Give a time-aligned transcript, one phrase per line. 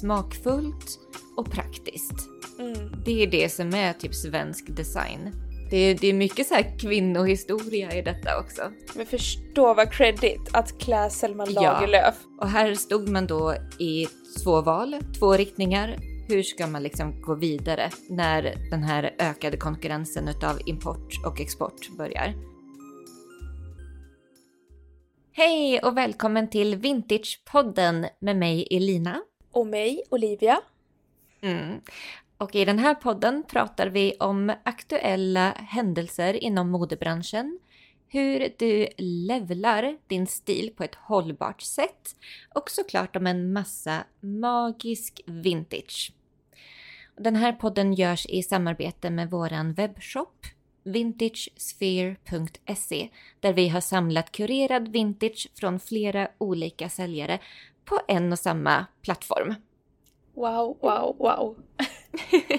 [0.00, 0.98] smakfullt
[1.36, 2.28] och praktiskt.
[2.58, 3.02] Mm.
[3.04, 5.30] Det är det som är typ svensk design.
[5.70, 8.62] Det är, det är mycket så här kvinnohistoria i detta också.
[8.94, 11.62] Men förstå vad credit att klä Selma Ja.
[11.62, 12.14] Lagerlöf.
[12.40, 14.06] Och här stod man då i
[14.44, 15.96] två val, två riktningar.
[16.28, 21.88] Hur ska man liksom gå vidare när den här ökade konkurrensen utav import och export
[21.98, 22.34] börjar?
[25.32, 29.20] Hej och välkommen till Vintage-podden med mig Elina.
[29.54, 30.60] Och mig, Olivia.
[31.40, 31.80] Mm.
[32.38, 37.58] Och i den här podden pratar vi om aktuella händelser inom modebranschen,
[38.08, 42.16] hur du levlar din stil på ett hållbart sätt
[42.54, 46.12] och såklart om en massa magisk vintage.
[47.16, 50.46] Den här podden görs i samarbete med våran webbshop
[50.84, 53.08] vintagesphere.se
[53.40, 57.38] där vi har samlat kurerad vintage från flera olika säljare
[57.84, 59.54] på en och samma plattform.
[60.34, 61.56] Wow, wow, wow.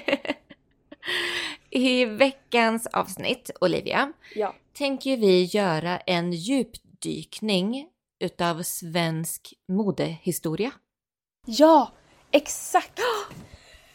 [1.70, 4.56] I veckans avsnitt, Olivia, Ja.
[4.78, 7.88] tänker vi göra en djupdykning
[8.20, 10.72] utav svensk modehistoria.
[11.46, 11.92] Ja,
[12.32, 13.00] exakt!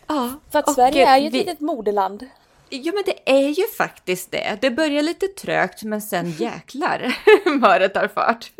[0.06, 2.26] Ja, För att Sverige är ju ett vi- litet modeland.
[2.68, 4.58] Ja, men det är ju faktiskt det.
[4.60, 7.16] Det börjar lite trögt, men sen jäklar
[7.60, 8.52] vad det tar fart.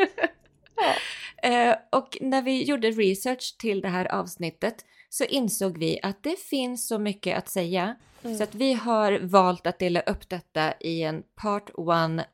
[0.80, 0.94] Ja.
[1.48, 6.40] Eh, och när vi gjorde research till det här avsnittet så insåg vi att det
[6.40, 8.36] finns så mycket att säga Mm.
[8.36, 11.74] så att vi har valt att dela upp detta i en part 1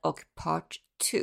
[0.01, 0.77] och part
[1.13, 1.19] 2.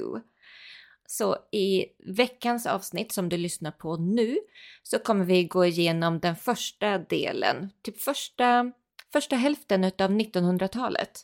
[1.07, 4.37] Så i veckans avsnitt som du lyssnar på nu
[4.83, 8.71] så kommer vi gå igenom den första delen, typ första,
[9.13, 11.21] första hälften utav 1900-talet.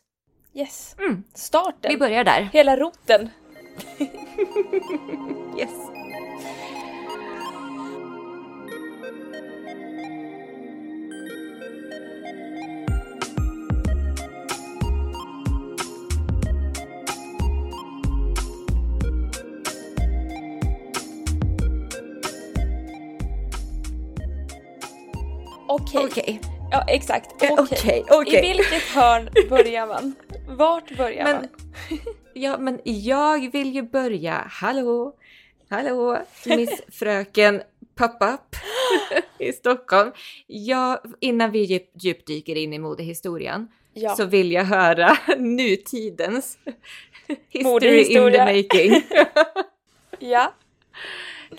[0.53, 0.95] Yes.
[1.00, 1.23] Mm.
[1.34, 1.91] Starten.
[1.91, 2.50] Vi börjar där.
[2.53, 3.30] Hela roten.
[5.58, 5.89] Yes.
[25.67, 26.06] Okej.
[26.06, 26.59] Okej.
[26.72, 27.44] Ja, exakt.
[27.44, 28.06] Eh, Okej.
[28.09, 28.41] Okej, I okej.
[28.57, 30.16] vilket hörn börjar man?
[30.47, 31.47] Vart börjar Men- man?
[32.34, 34.47] Ja, men jag vill ju börja.
[34.52, 35.16] Hallå,
[35.69, 37.62] hallå, Miss Fröken
[37.96, 38.56] Pop-Up
[39.38, 40.12] i Stockholm.
[40.47, 44.16] Ja, innan vi djup, djupdyker in i modehistorien Ja.
[44.16, 46.58] så vill jag höra nutidens
[47.50, 49.02] history in the making.
[50.19, 50.53] ja.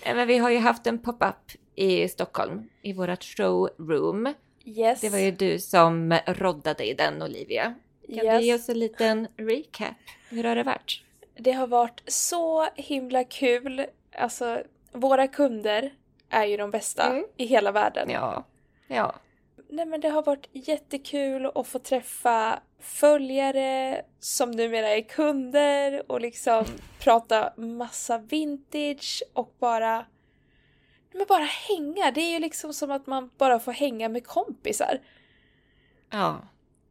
[0.03, 1.37] Eh, men vi har ju haft en pop-up
[1.75, 4.35] i Stockholm i vårat showroom.
[4.65, 5.01] Yes.
[5.01, 7.75] Det var ju du som roddade i den Olivia.
[8.07, 8.41] Kan yes.
[8.41, 9.95] du ge oss en liten recap?
[10.29, 11.03] Hur har det varit?
[11.35, 13.87] Det har varit så himla kul.
[14.17, 14.63] Alltså,
[14.93, 15.93] våra kunder
[16.31, 17.25] är ju de bästa Mm.
[17.37, 18.11] i hela världen.
[18.11, 18.45] Ja,
[18.87, 19.15] ja.
[19.69, 26.21] Nej men det har varit jättekul att få träffa följare som numera är kunder och
[26.21, 26.65] liksom
[26.99, 30.05] prata massa vintage och bara
[31.13, 32.11] men bara hänga.
[32.11, 35.01] Det är ju liksom som att man bara får hänga med kompisar.
[36.11, 36.41] Ja,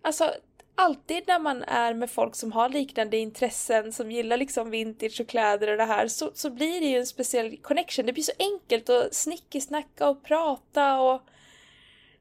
[0.01, 0.33] Alltså
[0.75, 5.27] alltid när man är med folk som har liknande intressen, som gillar liksom vintage och
[5.27, 8.05] kläder och det här, så, så blir det ju en speciell connection.
[8.05, 11.21] Det blir så enkelt att snickesnacka och prata och...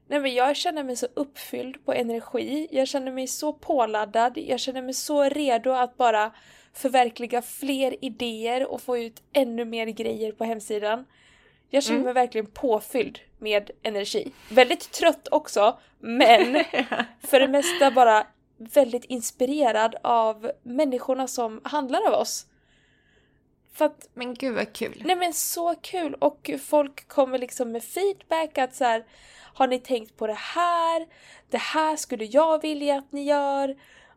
[0.07, 4.59] Nej men jag känner mig så uppfylld på energi, jag känner mig så påladdad, jag
[4.59, 6.31] känner mig så redo att bara
[6.73, 11.05] förverkliga fler idéer och få ut ännu mer grejer på hemsidan.
[11.69, 12.05] Jag känner Mm.
[12.05, 14.31] mig verkligen påfylld med energi.
[14.49, 16.63] Väldigt trött också, men
[17.27, 22.45] för det mesta bara väldigt inspirerad av människorna som handlar av oss.
[23.73, 25.01] För att, men gud vad kul.
[25.05, 26.13] nej men så kul!
[26.13, 29.05] Och folk kommer liksom med feedback att så här,
[29.53, 31.07] har ni tänkt på det här?
[31.49, 33.75] Det här skulle jag vilja att ni gör.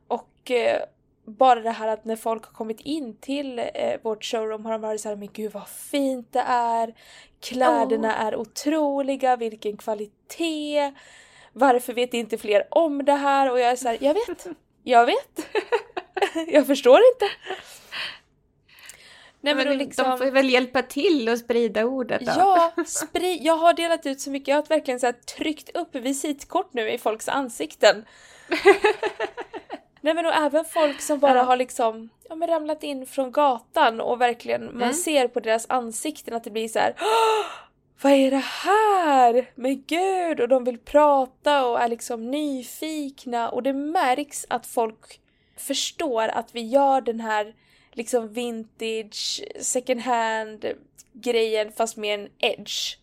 [0.09, 0.83] Och eh,
[1.25, 4.81] bara det här att när folk har kommit in till eh, vårt showroom har de
[4.81, 6.95] varit så här, men gud vad fint det är.
[7.41, 10.93] Kläderna är otroliga, vilken kvalitet.
[11.53, 13.51] Varför vet inte fler om det här?
[13.51, 14.47] Och jag är så här, jag vet,
[14.83, 15.47] jag vet.
[16.49, 17.35] jag förstår inte.
[19.41, 20.11] Nej men, men liksom...
[20.11, 22.33] De får väl hjälpa till och sprida ordet då?
[22.37, 24.49] Ja, spri- jag har delat ut så mycket.
[24.49, 28.05] Jag har verkligen så tryckt upp visitkort nu i folks ansikten.
[30.05, 31.43] Nej men och även folk som bara Ja.
[31.43, 34.95] har liksom ja, men ramlat in från gatan och verkligen man Mm.
[34.95, 36.95] ser på deras ansikten att det blir så här.
[37.01, 37.47] "Åh,
[38.03, 39.51] Vad är det här?
[39.55, 40.41] Men gud!
[40.41, 45.21] Och de vill prata och är liksom nyfikna och det märks att folk
[45.57, 47.55] förstår att vi gör den här
[47.93, 50.65] liksom vintage, second hand
[51.13, 52.97] grejen fast med en edge.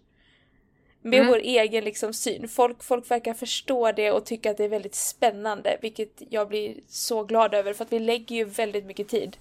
[1.01, 1.28] Med Mm.
[1.31, 2.48] vår egen liksom syn.
[2.48, 6.75] Folk, folk verkar förstå det och tycka att det är väldigt spännande, vilket jag blir
[6.88, 9.38] så glad över för att vi lägger ju väldigt mycket tid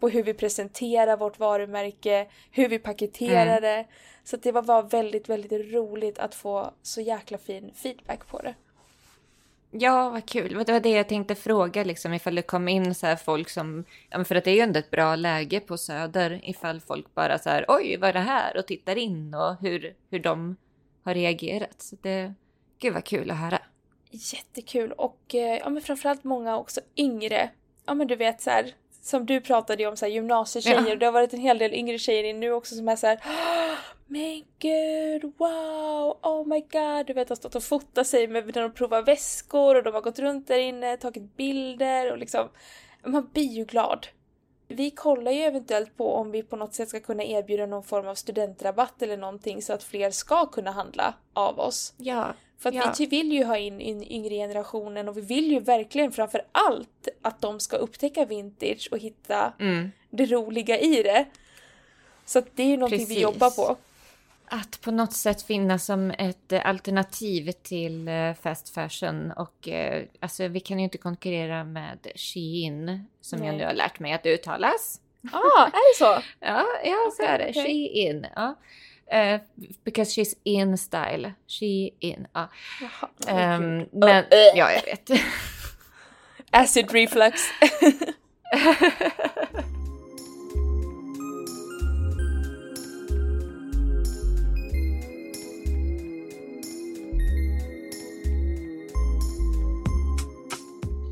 [0.00, 3.62] på hur vi presenterar vårt varumärke, hur vi paketerar Mm.
[3.62, 3.84] det.
[4.24, 8.54] Så det var, väldigt, väldigt roligt att få så jäkla fin feedback på det.
[9.70, 10.64] Ja, vad kul.
[10.64, 13.84] Det var det jag tänkte fråga, liksom, ifall det kom in så här folk som...
[14.24, 17.50] För att det är ju ändå ett bra läge på Söder ifall folk bara så
[17.50, 18.56] här, oj, vad är det här?
[18.56, 20.56] Och tittar in och hur, hur de
[21.06, 21.82] har reagerat.
[21.82, 22.34] Så det...
[22.78, 23.58] Gud vad kul att höra.
[24.10, 27.50] Jättekul och eh, ja, men framförallt många också yngre.
[27.86, 30.88] Ja men du vet så här, som du pratade ju om så här, gymnasietjejer.
[30.88, 30.96] Ja.
[30.96, 33.20] Det har varit en hel del yngre tjejer in nu också som är så här.
[33.24, 33.74] "Åh,
[34.06, 37.06] Men gud, wow, oh my god.
[37.06, 40.00] Du vet har stått och fotat sig med när de provar väskor och de har
[40.00, 42.48] gått runt där inne, tagit bilder och liksom.
[43.06, 44.06] Man blir ju glad.
[44.68, 48.08] Vi kollar ju eventuellt på om vi på något sätt ska kunna erbjuda någon form
[48.08, 51.94] av studentrabatt eller någonting så att fler ska kunna handla av oss.
[51.96, 52.34] Ja.
[52.58, 52.94] För att Ja.
[52.98, 57.40] vi vill ju ha in, yngre generationen och vi vill ju verkligen framför allt att
[57.40, 59.90] de ska upptäcka vintage och hitta Mm.
[60.10, 61.24] det roliga i det.
[62.24, 63.22] Så att det är ju någonting vi Precis.
[63.22, 63.76] jobbar på.
[64.48, 69.32] Att på något sätt finnas som ett eh, alternativ till eh, fast fashion.
[69.32, 73.56] Och eh, alltså, vi kan ju inte konkurrera med Shein, som jag Nej.
[73.58, 75.00] nu har lärt mig att uttalas.
[75.32, 76.22] Ah, är det så?
[76.40, 77.46] Ja, ja så är det.
[77.50, 77.90] okej.
[77.94, 78.26] Shein.
[78.36, 78.54] Ja.
[79.14, 79.40] Uh,
[79.84, 81.32] because she's in style.
[81.48, 82.26] Shein.
[82.32, 82.48] Ja.
[82.80, 83.08] Jaha,
[83.38, 83.88] Ehm, gud.
[83.92, 84.30] men, uh.
[84.54, 85.10] ja, jag vet.
[86.50, 87.40] Acid reflux.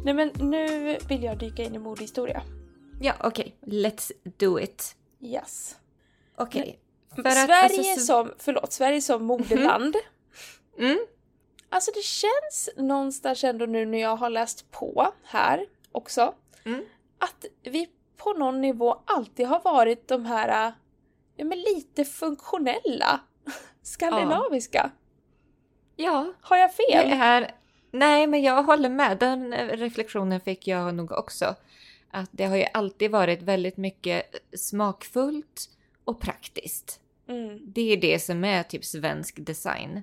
[0.04, 2.42] Nej men nu vill jag dyka in i modehistoria.
[3.00, 3.56] ja, okej.
[3.60, 4.96] Let's do it.
[5.20, 5.76] Yes.
[6.36, 6.78] Okej.
[7.14, 9.96] För Sverige alltså, så- som, förlåt, Sverige som modeland.
[10.78, 10.98] Mm.
[11.68, 16.34] Alltså det känns någonstans ändå nu när jag har läst på här också.
[16.64, 16.84] Mm.
[17.18, 20.72] Att vi på någon nivå alltid har varit de här,
[21.36, 23.20] ja men lite funktionella.
[23.82, 24.90] Skandinaviska.
[25.96, 27.12] Ja, Har jag det fel?
[27.20, 27.54] är...
[27.94, 29.18] Nej, men jag håller med.
[29.18, 31.54] Den eh, reflektionen fick jag nog också.
[32.10, 34.22] Att det har ju alltid varit väldigt mycket
[34.56, 35.70] smakfullt
[36.04, 37.00] och praktiskt.
[37.28, 40.02] Mm, Det är det som är typ svensk design.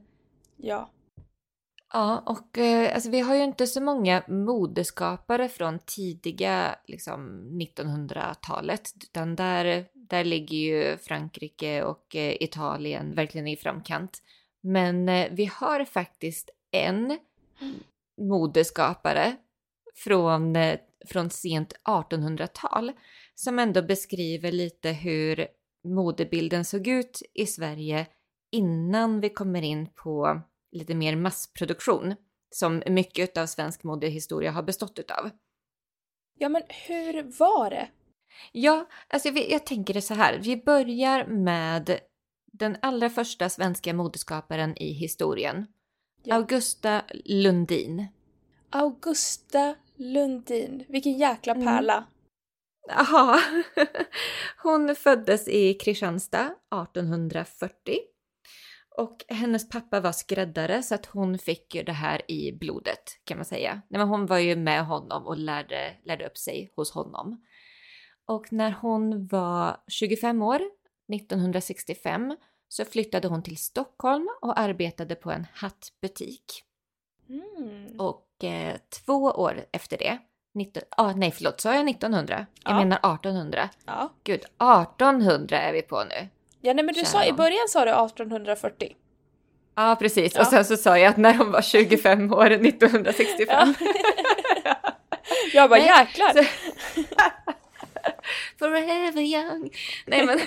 [0.58, 0.90] ja.
[1.94, 8.92] Ja, och eh, alltså, vi har ju inte så många modeskapare från tidiga liksom, 1900-talet.
[9.04, 14.18] Utan där, där ligger ju Frankrike och eh, Italien verkligen i framkant.
[14.62, 17.18] Men eh, vi har faktiskt en
[18.22, 19.36] modeskapare
[19.96, 22.92] från, eh, från sent 1800-tal
[23.36, 25.48] som ändå beskriver lite hur
[25.88, 28.08] modebilden såg ut i Sverige
[28.52, 30.42] innan vi kommer in på
[30.72, 32.16] lite mer massproduktion
[32.56, 35.30] som mycket av svensk modehistoria har bestått utav.
[36.40, 37.90] Ja men hur var det?
[38.52, 40.40] Ja, alltså jag, jag tänker det så här.
[40.40, 42.00] Vi börjar med
[42.52, 45.68] den allra första svenska modeskaparen i historien.
[46.24, 46.36] Ja.
[46.36, 48.08] Augusta Lundin.
[48.70, 50.86] Augusta Lundin.
[50.90, 51.66] Vilken jäkla Mm.
[51.66, 52.08] pärla.
[52.88, 53.40] Jaha.
[54.64, 57.72] Hon föddes i Kristianstad 1840.
[58.98, 63.38] Och hennes pappa var skräddare så att hon fick ju det här i blodet kan
[63.38, 63.74] man säga.
[63.74, 67.42] Nej, men hon var ju med honom och lärde, lärde upp sig hos honom.
[68.28, 70.62] Och när hon var 25 år,
[71.14, 72.36] 1965,
[72.72, 76.64] så flyttade hon till Stockholm och arbetade på en hattbutik.
[77.30, 78.00] Mm.
[78.00, 78.76] Och eh,
[79.06, 80.18] två år efter det,
[80.54, 82.46] 19, ah, nej förlåt, sa jag 1900?
[82.64, 82.78] Jag Ja.
[82.78, 83.70] menar 1800.
[83.86, 84.10] Ja.
[84.24, 86.28] Gud, 1800 är vi på nu.
[86.62, 88.96] ja, nej men du Kära sa i början sa du 1840.
[89.76, 90.36] Ja, precis.
[90.36, 90.42] Ja.
[90.42, 93.74] Och sen så sa jag att när hon var 25 år 1965.
[95.54, 96.34] jag bara Nej, jäklar.
[96.34, 96.50] så-
[98.60, 99.70] Forever young.
[100.06, 100.40] Nej men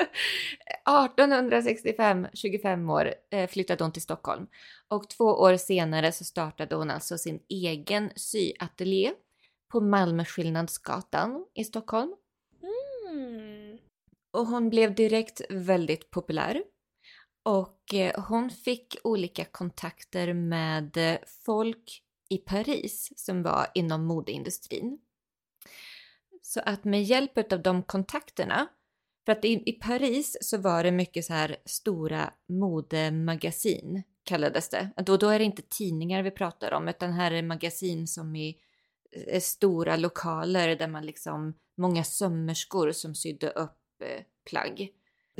[0.00, 4.46] 1865, 25 år, eh, flyttade hon till Stockholm.
[4.88, 9.12] Och två år senare så startade hon alltså sin egen syateljé
[9.72, 12.14] på Malmskillnadsgatan i Stockholm.
[12.62, 13.78] Mm.
[14.30, 16.62] Och hon blev direkt väldigt populär.
[17.42, 24.98] Och eh, hon fick olika kontakter med eh, folk i Paris som var inom modeindustrin.
[26.42, 28.68] Så att med hjälp av de kontakterna,
[29.24, 34.90] för att i, i Paris så var det mycket så här stora modemagasin kallades det.
[34.96, 38.56] Då, då är det inte tidningar vi pratar om utan här är magasin som i
[39.12, 44.88] är stora lokaler där man liksom, många sömmerskor som sydde upp eh, plagg.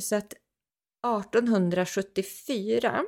[0.00, 3.04] Så att 1874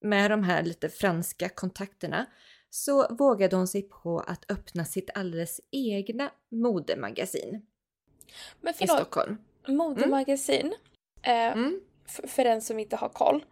[0.00, 2.26] med de här lite franska kontakterna
[2.70, 7.66] så vågade hon sig på att öppna sitt alldeles egna modemagasin
[8.60, 9.38] Men i förlåt, Stockholm.
[9.68, 10.74] Modemagasin.
[11.22, 11.80] Eh, Mm.
[12.06, 13.44] f- för den som inte har koll.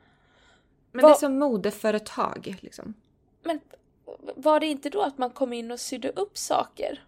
[0.92, 2.94] Men Vad- det är som modeföretag liksom.
[3.42, 3.60] Men
[4.36, 7.04] var det inte då att man kom in och sydde upp saker?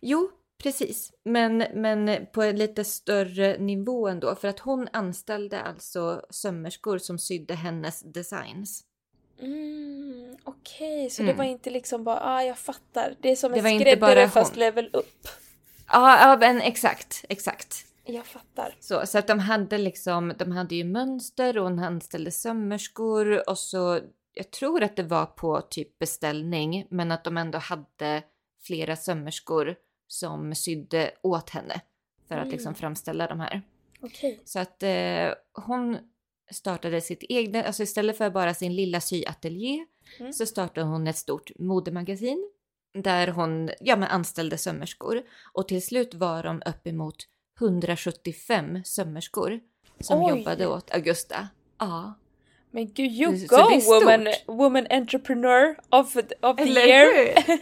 [0.00, 0.30] Jo,
[0.62, 1.12] precis.
[1.24, 4.34] Men, men på en lite större nivå ändå.
[4.34, 8.84] För att hon anställde alltså sömmerskor som sydde hennes designs.
[9.40, 11.32] Mm, Okej, så Mm.
[11.34, 13.14] det var inte liksom bara, ah jag fattar.
[13.20, 15.28] Det är som Det en var skräddare fast level upp.
[15.88, 17.86] Ja, ja men exakt, exakt.
[18.06, 18.76] Jag fattar.
[18.80, 23.58] Så, så att de hade liksom, de hade ju mönster och hon anställde sömmerskor och
[23.58, 24.00] så,
[24.34, 28.22] jag tror att det var på typ beställning, men att de ändå hade
[28.62, 29.74] flera sömmerskor
[30.08, 31.80] som sydde åt henne
[32.28, 32.74] för att liksom Mm.
[32.74, 33.62] framställa de här.
[34.00, 34.40] Okej.
[34.44, 35.28] Så att eh,
[35.66, 35.98] hon
[36.50, 39.86] startade sitt egna, alltså istället för bara sin lilla syateljé
[40.20, 40.32] Mm.
[40.32, 42.50] så startade hon ett stort modemagasin
[42.94, 45.22] där hon ja, men anställde sömmerskor
[45.52, 47.16] och till slut var de uppemot
[47.60, 49.60] 175 sömmerskor
[50.00, 50.30] som Oj.
[50.38, 51.48] jobbade åt Augusta.
[51.78, 52.14] Ja.
[52.70, 54.02] Men gud, you Så go stort.
[54.02, 57.42] woman, woman entrepreneur of, of the Eller year.
[57.46, 57.58] hur?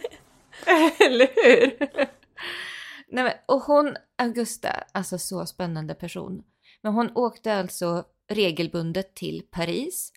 [1.05, 1.77] Eller hur?
[3.07, 6.43] Nej, men, och hon, Augusta, alltså så spännande person.
[6.81, 10.11] Men hon åkte alltså regelbundet till Paris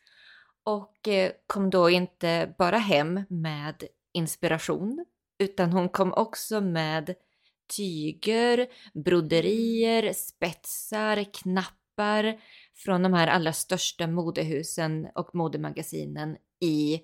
[0.65, 5.05] och eh, kom då inte bara hem med inspiration
[5.39, 7.15] utan hon kom också med
[7.77, 8.67] tyger,
[9.05, 12.41] broderier, spetsar, knappar
[12.77, 17.01] från de här allra största modehusen och modemagasinen i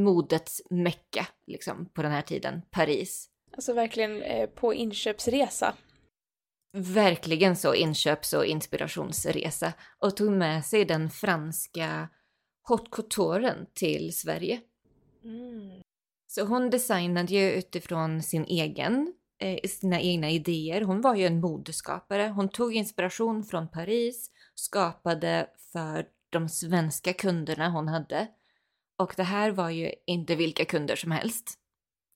[0.00, 3.28] modets mecka liksom på den här tiden, Paris.
[3.52, 5.74] Alltså verkligen eh, på inköpsresa.
[6.76, 12.08] Verkligen så inköps och inspirationsresa och tog med sig den franska
[12.62, 14.60] haute couturen till Sverige.
[15.24, 15.82] Mm.
[16.26, 19.14] Så hon designade ju utifrån sin egen,
[19.68, 20.80] sina egna idéer.
[20.82, 22.28] Hon var ju en modeskapare.
[22.36, 28.26] Hon tog inspiration från Paris, skapade för de svenska kunderna hon hade.
[28.98, 31.58] Och det här var ju inte vilka kunder som helst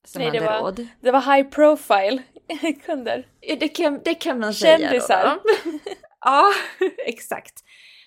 [0.06, 0.86] som Nej, det hade var- råd.
[1.00, 2.22] Det var high profile
[2.86, 3.26] kunder.
[3.40, 4.78] Det kan, det kan man säga.
[4.78, 5.38] Kändisar.
[6.20, 6.52] Ja,
[7.06, 7.64] exakt.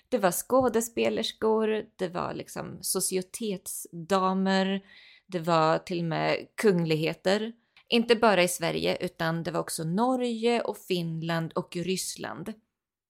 [0.08, 4.80] Det var skådespelerskor, det var liksom societetsdamer,
[5.26, 7.52] det var till och med kungligheter.
[7.90, 12.52] Inte bara i Sverige utan det var också Norge och Finland och Ryssland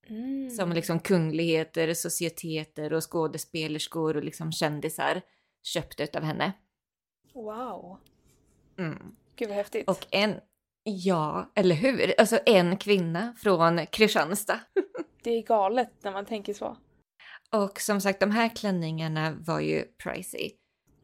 [0.09, 0.49] Mm.
[0.49, 5.21] som liksom kungligheter, societeter och skådespelerskor och liksom kändisar
[5.63, 6.53] köpte utav henne.
[7.33, 7.97] Wow.
[8.77, 9.15] Mm.
[9.35, 9.89] Gud vad häftigt.
[9.89, 10.35] Och en,
[10.83, 12.13] ja, eller hur?
[12.19, 14.59] Alltså en kvinna från Kristianstad.
[15.23, 16.77] Det är galet när man tänker så.
[17.51, 20.51] Och som sagt, de här klänningarna var ju pricey.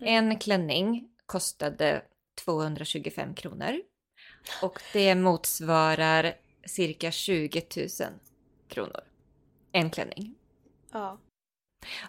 [0.01, 0.13] Mm.
[0.13, 2.01] En klänning kostade
[2.45, 3.81] 225 kronor.
[4.61, 6.33] Och det motsvarar
[6.65, 7.87] cirka 20 000
[8.67, 9.01] kronor.
[9.71, 10.35] En klänning.
[10.91, 11.19] Ja.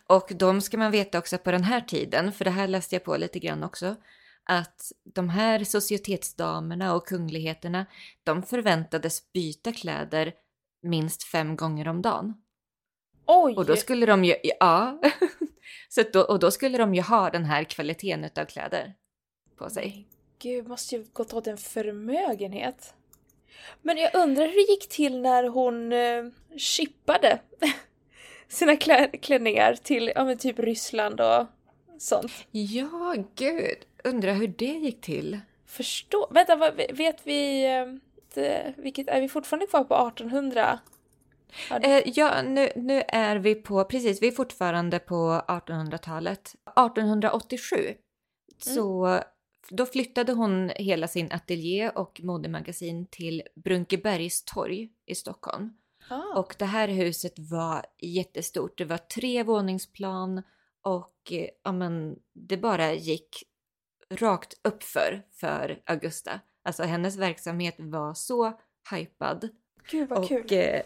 [0.06, 3.04] Och de ska man veta också på den här tiden, för det här läste jag
[3.04, 3.96] på lite grann också,
[4.44, 7.86] att de här societetsdamerna och kungligheterna,
[8.24, 10.32] de förväntades byta kläder
[10.82, 12.34] minst fem gånger om dagen.
[13.26, 13.54] Oj!
[13.56, 15.00] Och då skulle de ju, ja,
[15.88, 18.94] så då, och då skulle de ju ha den här kvaliteten utav kläder
[19.56, 20.08] på sig.
[20.38, 22.94] Gud, måste ju gått åt en förmögenhet.
[23.82, 26.24] Men jag undrar hur det gick till när hon eh,
[26.56, 27.38] chippade
[28.48, 31.46] sina klä- klänningar till ja, men typ Ryssland och
[31.98, 32.32] sånt.
[32.50, 35.40] Ja, gud, undrar hur det gick till.
[35.66, 36.28] Förstå...
[36.30, 37.64] Vänta, vad, vet vi...
[37.76, 37.86] eh,
[38.34, 40.78] det, vilket, är vi fortfarande kvar på 1800?
[41.70, 46.54] Ja, det- Eh, ja, nu, nu är vi på, precis, vi är fortfarande på 1800-talet.
[46.76, 47.94] 1887
[48.58, 49.20] så
[49.70, 55.70] då flyttade hon hela sin ateljé och modemagasin till Brunkebergstorg i Stockholm.
[56.08, 58.78] ah, Och det här huset var jättestort.
[58.78, 60.42] Det var tre våningsplan
[60.82, 63.44] och eh, ja, men, det bara gick
[64.10, 66.40] rakt uppför för Augusta.
[66.62, 68.52] Alltså hennes verksamhet var så
[68.90, 69.48] hypad.
[69.90, 70.46] Gud vad Och kul.
[70.50, 70.82] eh,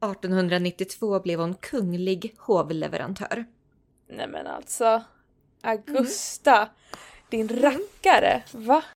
[0.00, 3.44] 1892 blev hon kunglig hovleverantör.
[4.08, 5.02] Nej men alltså.
[5.62, 6.68] Augusta.
[7.30, 8.42] Din rackare.
[8.52, 8.82] Va?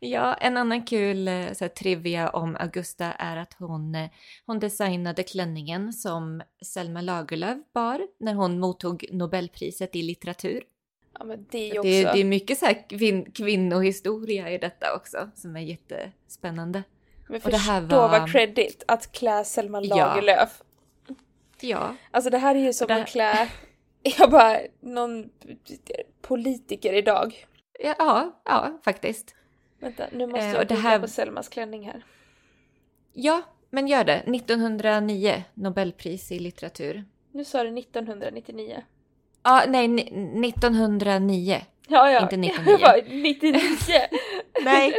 [0.00, 4.10] Ja, en annan kul eh, så här, trivia om Augusta är att hon, eh,
[4.46, 10.62] hon designade klänningen som Selma Lagerlöf bar när hon mottog Nobelpriset i litteratur.
[11.18, 11.88] Ja men det är Det, också...
[11.88, 16.82] är- det är mycket så här kvin, kvinnohistoria i detta också som är jättespännande.
[17.28, 19.96] men och det här förstå var- vad credit att klä Selma Ja.
[19.96, 20.62] Lagerlöf.
[21.60, 23.48] Ja, Alltså det här är ju som Det- att klä
[24.18, 25.30] Jag bara, någon
[26.22, 27.46] politiker idag.
[27.78, 29.34] Ja, ja, faktiskt.
[29.80, 32.04] Vänta, nu måste Eh, jag det googla här- på Selmas klänning här.
[33.12, 34.22] Ja, men gör det.
[34.26, 37.04] 1909, Nobelpris i litteratur.
[37.32, 38.82] Nu sa du 1999.
[39.42, 40.02] Ja, nej, ni-
[40.48, 41.60] 1909.
[41.88, 42.22] Ja, ja.
[42.22, 42.64] Inte 99.
[42.70, 43.60] Jag bara, 99!
[44.64, 44.92] Nej.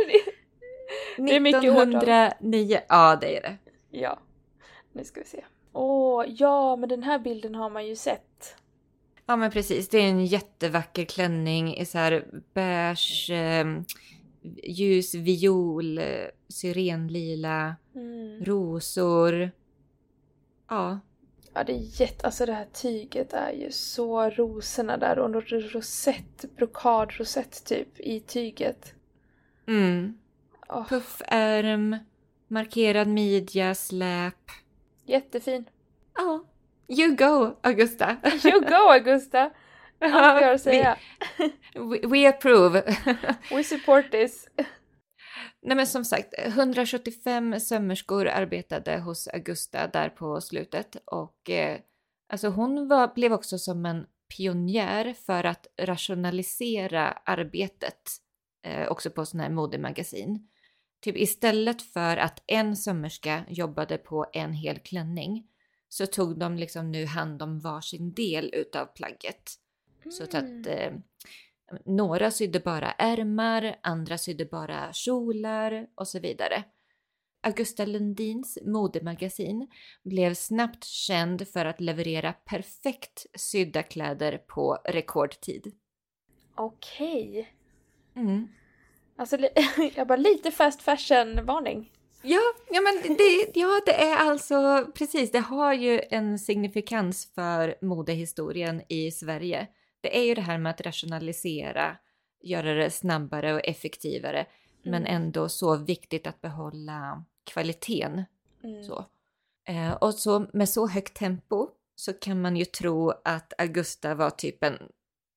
[1.17, 1.95] Det är mycket årtal.
[1.95, 2.79] 1909.
[2.89, 3.57] Ja, det är det.
[3.91, 4.19] ja,
[4.91, 5.43] nu ska vi se.
[5.74, 8.55] Åh, ja, men den här bilden har man ju sett.
[9.25, 9.89] Ja, men precis.
[9.89, 13.65] Det är en jättevacker klänning i så här beige, eh,
[14.63, 16.00] ljus viol,
[16.50, 18.46] syrenlila, Mm.
[18.46, 19.51] rosor.
[20.70, 21.00] Ja,
[21.56, 22.25] Ja, det är jätte...
[22.25, 28.94] Alltså det här tyget är ju så rosorna där och rosett, brokadrosett typ i tyget.
[29.68, 30.18] mm.
[30.70, 31.98] Åh, Puffärm,
[32.48, 34.36] markerad midja, släp.
[35.06, 35.65] jättefin.
[36.15, 36.44] Ja,
[36.87, 38.17] you go Augusta.
[38.43, 39.51] You go Augusta!
[39.99, 40.97] Allt vi har att säga.
[41.75, 42.83] We, we approve.
[43.51, 44.47] We support this.
[45.61, 51.79] Nej men som sagt, 175 sömmerskor arbetade hos Augusta där på slutet och eh,
[52.33, 54.05] alltså hon var, blev också som en
[54.37, 58.01] pionjär för att rationalisera arbetet
[58.65, 60.47] eh, också på sådana här modemagasin.
[61.01, 65.47] Typ istället för att en sömmerska jobbade på en hel klänning
[65.93, 69.51] så tog de liksom nu hand om varsin del utav plagget.
[70.12, 70.63] Så att Mm.
[70.65, 70.93] eh,
[71.85, 76.63] några sydde bara ärmar, andra sydde bara kjolar och så vidare.
[77.41, 79.67] Augusta Lundins modemagasin
[80.03, 85.75] blev snabbt känd för att leverera perfekt sydda kläder på rekordtid.
[86.55, 87.53] Okej.
[88.15, 88.47] Mm.
[89.15, 89.38] Alltså,
[89.95, 91.91] jag bara lite fast fashion-varning.
[92.24, 92.39] Ja,
[92.72, 95.32] ja, men det, ja, det är alltså precis.
[95.32, 99.68] Det har ju en signifikans för modehistorien i Sverige.
[100.01, 101.98] Det är ju det här med att rationalisera,
[102.44, 104.46] göra det snabbare och effektivare,
[104.83, 105.16] men Mm.
[105.16, 108.24] ändå så viktigt att behålla kvaliteten.
[108.64, 108.83] Mm.
[108.83, 109.05] Så.
[109.68, 114.29] Eh, och så med så högt tempo så kan man ju tro att Augusta var
[114.29, 114.77] typ en,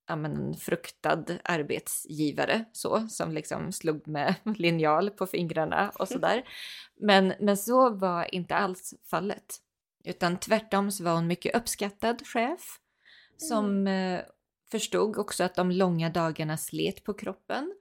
[0.07, 6.49] ja, men en fruktad arbetsgivare så, som liksom slog med linjal på fingrarna och sådär.
[7.01, 9.57] Men, men så var inte alls fallet.
[10.05, 12.79] Utan tvärtom så var hon mycket uppskattad chef
[13.37, 14.21] som eh,
[14.71, 17.75] förstod också att de långa dagarna slet på kroppen.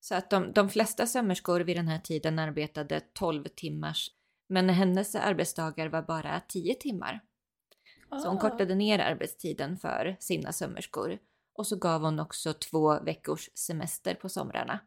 [0.00, 4.10] Så att de, de flesta sömmerskor vid den här tiden arbetade 12 timmars
[4.50, 7.20] men hennes arbetsdagar var bara 10 timmar.
[8.10, 8.40] Så hon Ah.
[8.40, 11.18] kortade ner arbetstiden för sina sömmerskor.
[11.60, 14.78] Och så gav hon också två veckors semester på somrarna.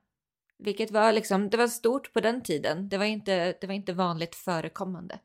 [0.57, 2.89] Vilket var liksom, det var stort på den tiden.
[2.89, 5.19] Det var inte, det var inte vanligt förekommande.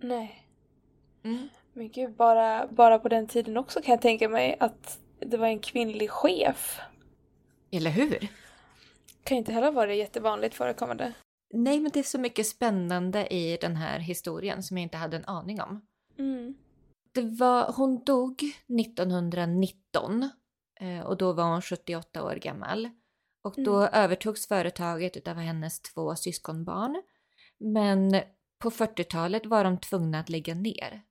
[0.00, 0.48] Nej.
[1.22, 1.48] Mm.
[1.72, 5.46] Men gud, bara, bara på den tiden också kan jag tänka mig att det var
[5.46, 6.80] en kvinnlig chef.
[7.70, 8.28] Eller hur?
[9.24, 11.12] Kan inte heller vara jättevanligt förekommande.
[11.54, 15.16] Nej, men det är så mycket spännande i den här historien som jag inte hade
[15.16, 15.86] en aning om.
[16.18, 16.54] Mm.
[17.12, 18.42] Det var, hon dog
[18.80, 20.28] 1919 eh,
[21.04, 22.90] och då var hon 78 år gammal.
[23.44, 27.02] Och då övertogs företaget av hennes två syskonbarn.
[27.58, 28.20] Men
[28.62, 31.02] på 40-talet var de tvungna att lägga ner.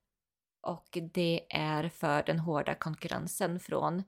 [0.66, 4.02] Och det är för den hårda konkurrensen från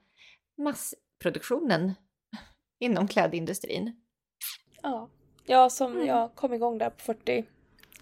[0.59, 1.95] massproduktionen
[2.81, 4.01] inom klädindustrin.
[4.83, 5.09] Ja.
[5.47, 6.07] Ja, som Mm.
[6.07, 7.45] jag kom igång där på 40.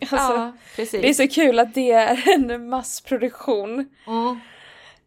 [0.00, 1.02] Alltså, ja, precis.
[1.02, 3.94] Det är så kul att det är en massproduktion.
[4.06, 4.40] Mm.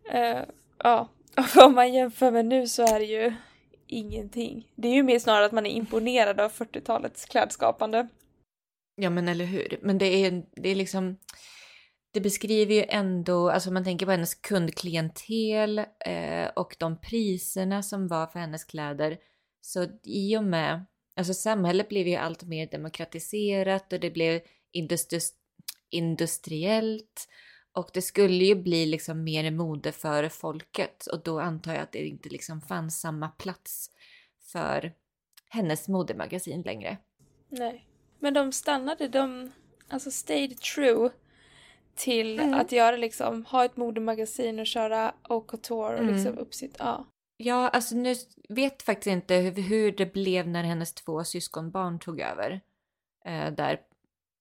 [0.10, 0.44] Eh,
[0.78, 3.34] ja, och om man jämför med nu så är det ju
[3.88, 4.72] ingenting.
[4.76, 8.08] Det är ju mer snarare att man är imponerad av 40-talets klädskapande.
[8.96, 9.80] Ja men eller hur.
[9.82, 11.18] Men det är, det är liksom...
[12.14, 18.08] Det beskriver ju ändå, alltså man tänker på hennes kundklientel eh, och de priserna som
[18.08, 19.18] var för hennes kläder.
[19.62, 24.42] Så i och med, alltså samhället blev ju allt mer demokratiserat och det blev
[24.78, 25.34] industri-
[25.92, 27.28] industriellt.
[27.76, 31.92] Och det skulle ju bli liksom mer mode för folket och då antar jag att
[31.92, 33.92] det inte liksom fanns samma plats
[34.52, 34.94] för
[35.50, 36.98] hennes modemagasin längre.
[37.50, 37.88] Nej.
[38.20, 39.52] Men de stannade, de
[39.90, 41.10] alltså stayed true
[41.96, 42.54] till Mm.
[42.54, 46.16] att göra liksom, ha ett modemagasin och köra haute couture och Mm.
[46.16, 47.06] liksom upp sitt, ja.
[47.38, 48.16] Ja, alltså nu
[48.50, 52.62] vet faktiskt inte hur, hur det blev när hennes två syskonbarn tog över.
[53.26, 53.82] Eh, där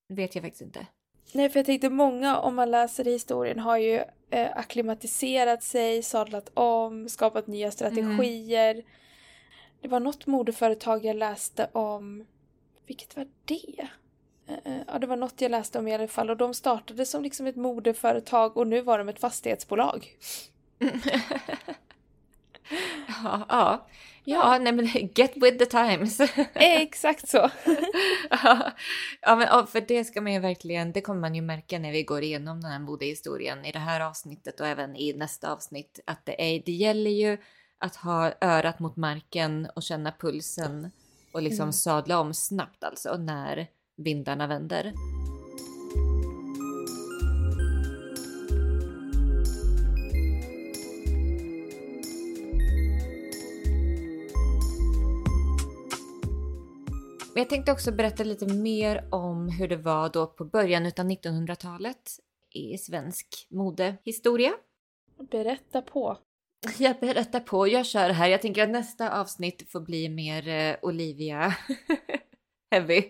[0.09, 0.87] vet jag faktiskt inte.
[1.33, 6.51] Nej, för jag tänkte många, om man läser historien, har ju eh, akklimatiserat sig, sadlat
[6.55, 8.83] om, skapat nya strategier.
[9.81, 12.27] Det var något modeföretag jag läste om,
[12.87, 13.89] vilket var det?
[14.49, 17.07] Eh, eh, Ja, det var något jag läste om i alla fall och de startade
[17.07, 20.17] som liksom ett modeföretag och nu var de ett fastighetsbolag.
[23.25, 23.87] Ja, ja.
[24.25, 26.21] ja nej men get with the times.
[26.55, 27.37] Exakt så.
[29.21, 32.03] ja, men för det ska man ju verkligen, det kommer man ju märka när vi
[32.03, 36.27] går igenom den här modehistorien i det här avsnittet och även i nästa avsnitt att
[36.27, 37.39] det, är, det gäller ju
[37.79, 40.91] att ha örat mot marken och känna pulsen
[41.33, 41.73] och liksom mm.
[41.73, 44.93] sadla om snabbt alltså när vindarna vänder.
[57.41, 62.11] Jag tänkte också berätta lite mer om hur det var då på början av 1900-talet
[62.55, 64.53] i svensk modehistoria.
[65.31, 66.19] Berätta på.
[66.79, 68.29] Jag berättar på, jag kör här.
[68.29, 71.55] Jag tänker att nästa avsnitt får bli mer eh, Olivia
[72.71, 73.03] heavy.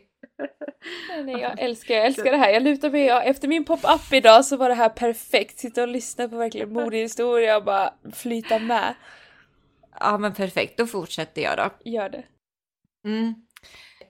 [1.08, 2.52] Nej, nej, jag älskar, jag älskar det här.
[2.52, 5.58] Jag lutar mig, ja, efter min pop-up idag så var det här perfekt.
[5.58, 8.94] Sitta och lyssna på verkligen modehistoria och bara flyta med.
[10.00, 11.90] Ja men perfekt, då fortsätter jag då.
[11.90, 12.24] Gör det.
[13.06, 13.34] Mm.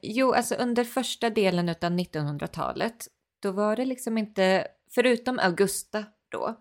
[0.07, 3.09] Jo, alltså under första delen av 1900-talet,
[3.40, 6.61] då var det liksom inte, förutom Augusta då,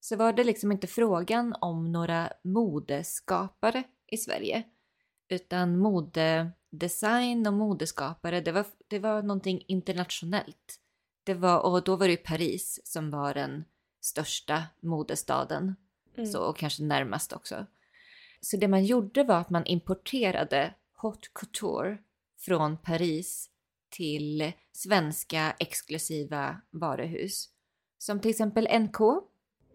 [0.00, 4.62] så var det liksom inte frågan om några modeskapare i Sverige.
[5.28, 10.78] Utan modedesign och modeskapare, det var, det var någonting internationellt.
[11.24, 13.64] Det var, och då var det ju Paris som var den
[14.00, 15.76] största modestaden.
[16.16, 16.26] Mm.
[16.26, 17.66] Så, och kanske närmast också.
[18.40, 21.98] Så det man gjorde var att man importerade haute couture
[22.44, 23.48] från Paris
[23.90, 27.48] till svenska exklusiva varuhus.
[27.98, 29.00] Som till exempel NK.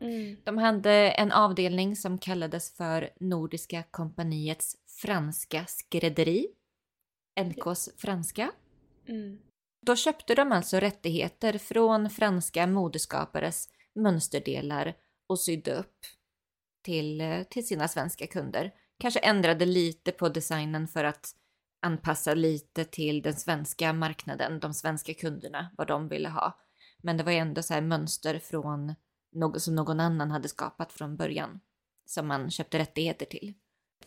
[0.02, 0.38] Mm.
[0.44, 6.48] De hade en avdelning som kallades för Nordiska kompaniets franska skrädderi.
[7.40, 8.52] NKs franska.
[9.08, 9.40] Mm.
[9.86, 14.94] Då köpte de alltså rättigheter från franska modeskapares mönsterdelar
[15.28, 15.98] och sydde upp
[16.84, 18.74] till, till sina svenska kunder.
[19.00, 21.36] Kanske ändrade lite på designen för att
[21.88, 26.60] anpassa lite till den svenska marknaden, de svenska kunderna, vad de ville ha.
[27.02, 28.96] Men det var ändå så här mönster från
[29.36, 31.60] något som någon annan hade skapat från början
[32.06, 33.54] som man köpte rättigheter till.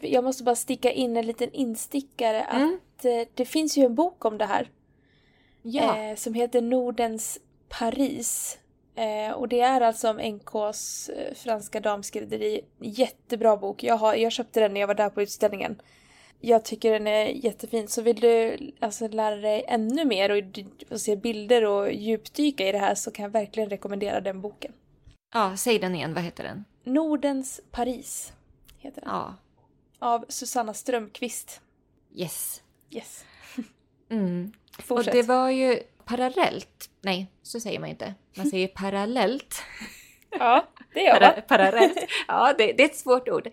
[0.01, 2.79] Jag måste bara sticka in en liten instickare mm.
[2.97, 4.71] att eh, det finns ju en bok om det här.
[5.63, 5.97] Ja.
[5.97, 7.39] Eh, som heter Nordens
[7.69, 8.59] Paris.
[8.95, 12.61] Eh, och det är alltså om NKs eh, franska damskrädderi.
[12.81, 13.83] Jättebra bok.
[13.83, 15.83] Jag, har, jag köpte den när jag var där på utställningen.
[16.41, 17.89] Jag tycker den är jättefin.
[17.89, 20.59] Så vill du alltså lära dig ännu mer och,
[20.91, 24.73] och se bilder och djupdyka i det här så kan jag verkligen rekommendera den boken.
[25.35, 26.15] Ja, säg den igen.
[26.15, 26.65] Vad heter den?
[26.85, 28.33] Nordens Paris.
[28.79, 29.11] Heter den.
[29.11, 29.35] Ja.
[29.99, 31.61] Av Susanna Strömqvist.
[32.15, 32.63] Yes.
[32.91, 33.25] Yes.
[34.11, 34.53] mm.
[34.79, 35.07] Fortsätt.
[35.07, 36.91] Och det var ju parallellt.
[37.01, 38.15] Nej, så säger man inte.
[38.37, 39.63] Man säger parallellt.
[40.31, 41.43] Ja, det gör man.
[41.49, 41.99] parallellt.
[42.29, 43.49] Ja, det, det, är ett svårt ord.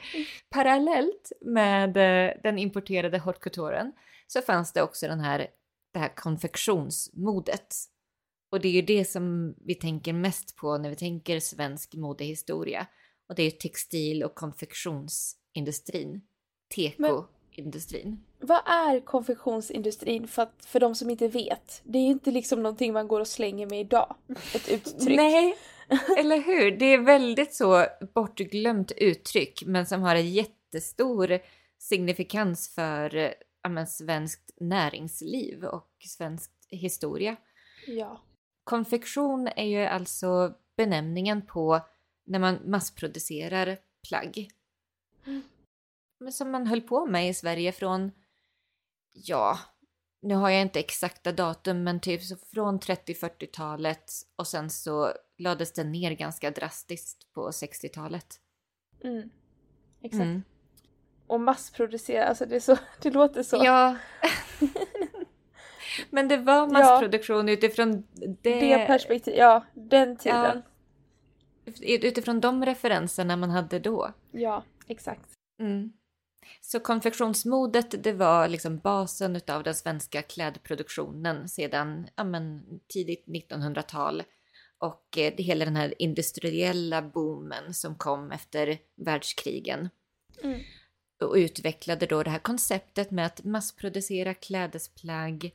[0.50, 3.92] Parallellt med eh, den importerade haute couturen
[4.28, 5.48] så fanns det också den här,
[5.94, 7.76] det här konfektionsmodet.
[8.52, 12.88] Och det är ju det som vi tänker mest på när vi tänker svensk modehistoria.
[13.30, 16.22] Och det är textil och konfektionsindustrin.
[16.76, 18.24] Tekoindustrin.
[18.40, 21.82] Vad är konfektionsindustrin för, att, för de som inte vet?
[21.84, 24.16] Det är ju inte liksom någonting man går och slänger med idag.
[24.56, 25.18] Ett uttryck.
[25.18, 25.56] Nej,
[26.18, 26.72] eller hur?
[26.72, 31.40] Det är väldigt så bortglömt uttryck men som har en jättestor
[31.78, 37.36] signifikans för ja, svenskt näringsliv och svensk historia.
[37.88, 38.22] Ja.
[38.64, 41.82] Konfektion är ju alltså benämningen på
[42.26, 44.52] när man massproducerar plagg.
[45.26, 45.44] Mm.
[46.32, 48.12] Som man höll på med i Sverige från,
[49.14, 49.60] ja,
[50.22, 52.22] nu har jag inte exakta datum, men typ
[52.54, 58.40] från 30-40-talet och sen så lades den ner ganska drastiskt på 60-talet.
[59.04, 59.30] Mm.
[60.02, 60.22] Exakt.
[60.22, 60.44] Mm.
[61.28, 63.62] Och massproducera, alltså det, så, det låter så.
[63.64, 63.96] Ja.
[66.10, 67.54] men det var massproduktion ja.
[67.54, 68.60] utifrån det...
[68.60, 70.62] Det perspektivet, ja, den tiden.
[71.66, 71.74] Ja.
[71.82, 74.14] Utifrån de referenserna man hade då.
[74.32, 75.30] Ja, exakt.
[75.60, 75.94] Mm.
[76.62, 84.24] Så konfektionsmodet det var liksom basen utav den svenska klädproduktionen sedan ja, men, tidigt 1900-tal.
[84.80, 89.90] Och eh, det, hela den här industriella boomen som kom efter världskrigen.
[90.44, 90.60] Mm.
[91.22, 95.52] Och utvecklade då det här konceptet med att massproducera klädesplagg.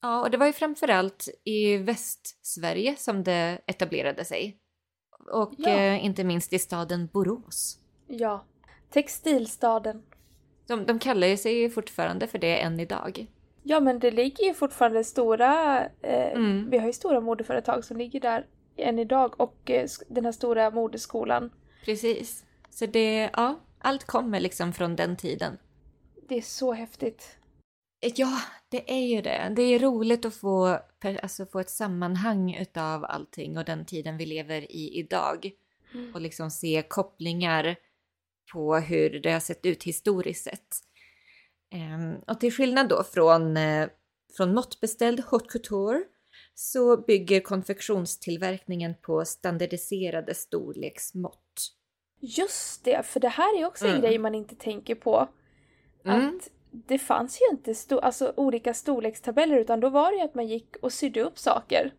[0.00, 4.58] Ja, och det var ju framförallt i Västsverige som det etablerade sig.
[5.32, 5.68] Och ja.
[5.68, 7.78] eh, inte minst i staden Borås.
[8.06, 8.44] Ja,
[8.92, 10.02] Textilstaden.
[10.66, 13.26] De, de kallar sig ju fortfarande för det än idag.
[13.62, 16.70] Ja men det ligger ju fortfarande stora, eh, mm.
[16.70, 20.70] vi har ju stora modeföretag som ligger där än idag och eh, den här stora
[20.70, 21.50] modeskolan.
[21.84, 22.44] Precis.
[22.70, 23.60] Så det, ja.
[23.78, 25.58] Allt kommer liksom från den tiden.
[26.28, 27.36] Det är så häftigt.
[28.14, 29.52] Ja, det är ju det.
[29.56, 30.78] Det är roligt att få,
[31.22, 35.50] alltså, få ett sammanhang utav allting och den tiden vi lever i idag.
[35.94, 36.14] Mm.
[36.14, 37.76] Och liksom se kopplingar
[38.52, 40.76] på hur det har sett ut historiskt sett.
[41.74, 43.88] Ehm, och till skillnad då från, eh,
[44.36, 46.02] från måttbeställd haute couture
[46.54, 51.72] så bygger konfektionstillverkningen på standardiserade storleksmått.
[52.20, 54.02] Just det, för det här är också en Mm.
[54.02, 55.28] grej man inte tänker på.
[56.04, 56.28] Mm.
[56.36, 60.34] Att det fanns ju inte sto- alltså, olika storlekstabeller utan då var det ju att
[60.34, 61.94] man gick och sydde upp saker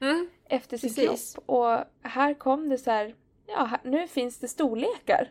[0.00, 0.28] Mm.
[0.44, 1.34] efter sin Precis.
[1.34, 1.44] kropp.
[1.48, 3.14] Och här kom det så här,
[3.46, 5.30] ja nu finns det storlekar.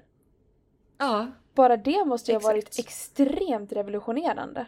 [0.97, 2.53] Ja, Bara det måste ju ha Exakt.
[2.53, 4.67] varit extremt revolutionerande.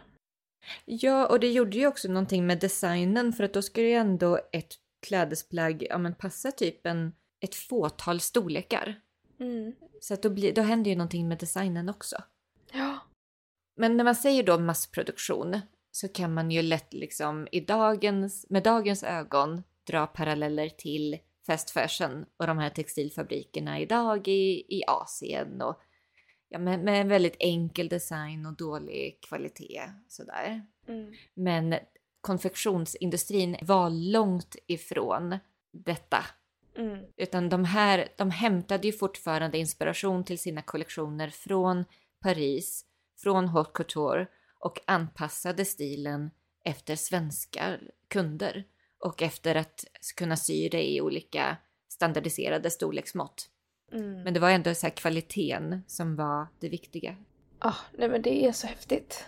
[0.84, 4.40] Ja, och det gjorde ju också någonting med designen för att då skulle ju ändå
[4.52, 4.74] ett
[5.06, 9.00] klädesplagg ja, men passa typ en, ett fåtal storlekar.
[9.40, 9.74] Mm.
[10.00, 12.16] Så att då, blir, då händer ju någonting med designen också.
[12.72, 12.98] Ja.
[13.76, 18.62] Men när man säger då massproduktion så kan man ju lätt liksom i dagens, med
[18.62, 25.62] dagens ögon dra paralleller till fast fashion och de här textilfabrikerna idag i, i Asien
[25.62, 25.80] och
[26.50, 30.66] ja, med, med väldigt enkel design och dålig kvalitet sådär.
[30.88, 31.12] Mm.
[31.34, 31.74] Men
[32.20, 35.38] konfektionsindustrin var långt ifrån
[35.72, 36.24] detta.
[36.76, 37.04] Mm.
[37.16, 41.84] Utan de här, de hämtade ju fortfarande inspiration till sina kollektioner från
[42.22, 42.84] Paris,
[43.22, 44.26] från haute couture
[44.58, 46.30] och anpassade stilen
[46.64, 48.64] efter svenska kunder
[48.98, 49.84] och efter att
[50.16, 51.56] kunna sy det i olika
[51.88, 53.48] standardiserade storleksmått.
[53.92, 54.22] Mm.
[54.22, 57.16] Men det var ändå så här kvaliteten som var det viktiga.
[57.58, 59.24] Ah, nej men det är så häftigt.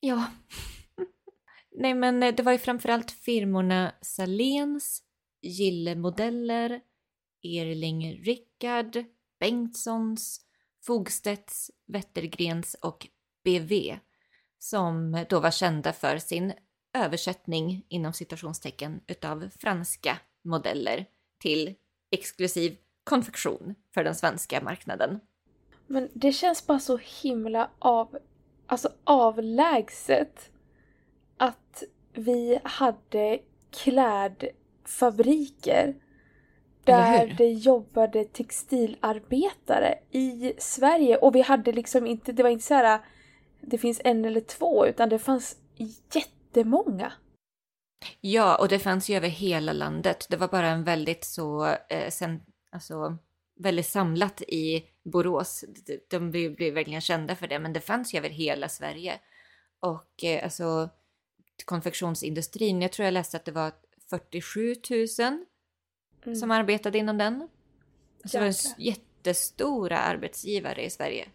[0.00, 0.26] Ja.
[1.76, 5.02] Nej men det var ju framförallt firmorna Salens,
[5.42, 6.80] Gille Modeller,
[7.42, 9.04] Erling Rickard,
[9.40, 10.40] Bengtssons,
[10.86, 13.06] Fogstedts, Wettergrens och
[13.44, 13.98] BV
[14.58, 16.52] som då var kända för sin
[16.94, 21.06] översättning inom citationstecken utav franska modeller
[21.40, 21.74] till
[22.10, 25.20] exklusiv konfektion för den svenska marknaden.
[25.86, 28.18] Men det känns bara så himla av,
[28.66, 30.50] alltså avlägset
[31.36, 33.38] att vi hade
[33.70, 35.94] klädfabriker
[36.84, 42.74] där det jobbade textilarbetare i Sverige och vi hade liksom inte, det var inte så
[42.74, 43.00] här
[43.60, 45.56] det finns en eller två utan det fanns
[46.12, 47.12] jättemånga.
[48.20, 50.26] Ja, och det fanns ju över hela landet.
[50.30, 52.40] Det var bara en väldigt så, eh, sen,
[52.74, 53.18] alltså,
[53.56, 55.64] väldigt samlat i Borås.
[56.10, 59.20] De- blev, blev verkligen kända för det, men det fanns ju över hela Sverige.
[59.80, 60.88] Och eh, alltså
[61.64, 63.72] konfektionsindustrin, jag tror jag läste att det var
[64.10, 64.74] 47
[65.18, 65.44] 000
[66.26, 66.36] Mm.
[66.36, 67.48] som arbetade inom den.
[68.24, 71.28] Så det var jättestora arbetsgivare i Sverige.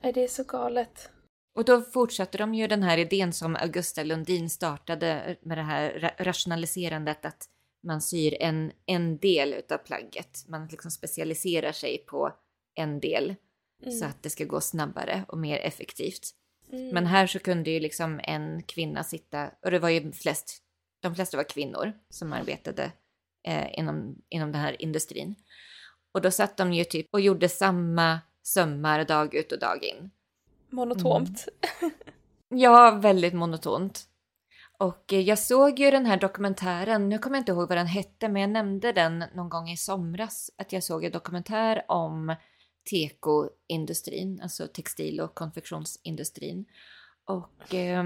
[0.00, 1.10] Nej, det är så galet.
[1.54, 5.92] Och då fortsatte de ju den här idén som Augusta Lundin startade med det här
[5.92, 7.48] ra- rationaliserandet att
[7.82, 10.44] man syr en, en del utav plagget.
[10.48, 12.32] Man liksom specialiserar sig på
[12.74, 13.34] en del
[13.82, 13.92] Mm.
[13.92, 16.30] så att det ska gå snabbare och mer effektivt.
[16.72, 16.88] Mm.
[16.88, 20.58] Men här så kunde ju liksom en kvinna sitta, och det var ju flest,
[21.02, 22.92] de flesta var kvinnor som arbetade
[23.48, 25.34] eh, inom, inom den här industrin.
[26.14, 30.10] Och då satt de ju typ och gjorde samma sömmar dag ut och dag in.
[30.70, 31.48] Monotont.
[32.48, 34.08] Ja, väldigt monotont.
[34.78, 37.86] Och eh, jag såg ju den här dokumentären, nu kommer jag inte ihåg vad den
[37.86, 42.36] hette, men jag nämnde den någon gång i somras, att jag såg en dokumentär om
[42.90, 46.66] tekoindustrin, alltså textil och konfektionsindustrin.
[47.24, 48.04] Och eh,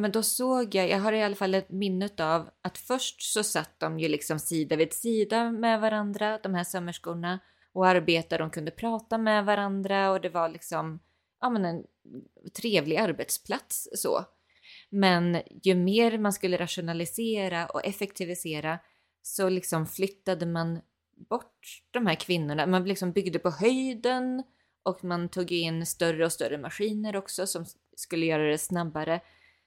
[0.00, 3.42] men då såg jag, jag har i alla fall ett minne av att först så
[3.42, 7.38] satt de ju liksom sida vid sida med varandra, de här sömmerskorna,
[7.72, 11.00] och arbetade, de kunde prata med varandra och det var liksom
[11.40, 11.84] ja, men en
[12.62, 14.24] trevlig arbetsplats så.
[14.90, 18.78] Men ju mer man skulle rationalisera och effektivisera
[19.22, 20.80] så liksom flyttade man
[21.30, 22.66] bort de här kvinnorna.
[22.66, 24.42] Man liksom byggde på höjden
[24.82, 27.64] och man tog in större och större maskiner också som
[27.96, 29.20] skulle göra det snabbare.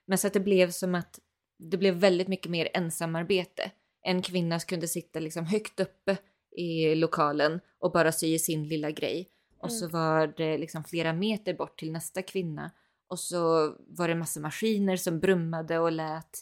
[0.06, 1.20] Men så att det blev som att
[1.60, 3.72] det blev väldigt mycket mer ensamarbete.
[4.02, 6.18] En kvinna kunde sitta liksom högt uppe
[6.58, 9.28] i lokalen och bara sy sin lilla grej.
[9.62, 12.72] Och så var det liksom flera meter bort till nästa kvinna.
[13.10, 16.40] Och så var det massa maskiner som brummade och lät.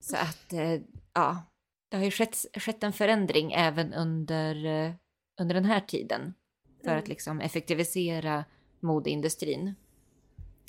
[0.00, 0.80] Så att, eh,
[1.14, 1.42] ja,
[1.88, 4.92] det har ju skett, skett en förändring även under, eh,
[5.40, 6.34] under den här tiden.
[6.82, 6.98] För Mm.
[7.02, 8.44] att liksom effektivisera
[8.80, 9.74] modeindustrin.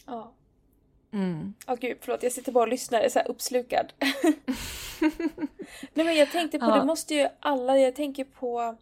[0.06, 0.34] Ja.
[1.13, 1.54] Mm.
[1.68, 3.94] Åh gud, förlåt jag sitter bara och lyssnar, är så här uppslukad.
[5.94, 6.76] Nej men jag tänkte på, Ja.
[6.80, 8.78] det måste ju alla, jag tänker på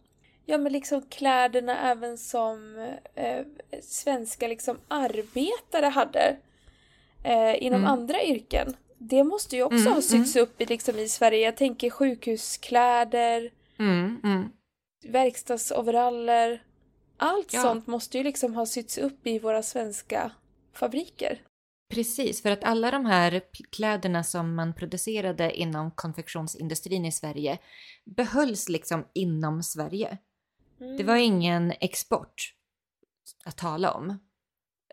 [0.48, 2.78] ja men liksom kläderna även som
[3.14, 3.44] eh,
[3.82, 6.36] svenska liksom arbetare hade
[7.24, 7.90] eh, inom Mm.
[7.92, 8.76] andra yrken.
[8.98, 11.38] Det måste ju också Mm, ha sytts upp i, liksom, i Sverige.
[11.44, 14.48] Jag tänker sjukhuskläder, Mm, mm.
[15.08, 16.62] verkstadsoveraller.
[17.16, 17.62] Allt Ja.
[17.62, 20.30] sånt måste ju liksom ha sytts upp i våra svenska
[20.74, 21.42] fabriker.
[21.94, 23.40] Precis, för att alla de här
[23.76, 27.58] kläderna som man producerade inom konfektionsindustrin i Sverige
[28.16, 30.18] behölls liksom inom Sverige.
[30.98, 32.54] Det var ingen export
[33.44, 34.18] att tala om